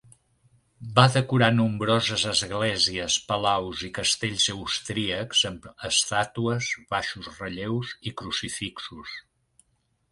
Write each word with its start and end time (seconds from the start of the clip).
Va 0.99 1.03
decorar 1.15 1.49
nombroses 1.57 2.23
esglésies, 2.31 3.17
palaus 3.33 3.83
i 3.89 3.91
castells 3.99 4.49
austríacs 4.55 5.45
amb 5.53 5.69
estàtues, 5.93 6.73
baixos 6.97 7.33
relleus 7.39 7.95
i 8.13 8.17
crucifixos. 8.25 9.17